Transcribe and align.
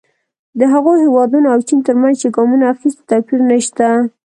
د 0.59 0.61
هغو 0.73 0.93
هېوادونو 1.03 1.47
او 1.53 1.59
چین 1.67 1.79
ترمنځ 1.87 2.15
چې 2.21 2.27
ګامونه 2.35 2.65
اخیستي 2.73 3.03
توپیر 3.09 3.39
نه 3.49 3.57
شته. 3.65 3.87